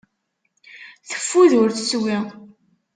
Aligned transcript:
Teffud 1.09 1.51
ur 1.61 1.69
teswi. 1.71 2.17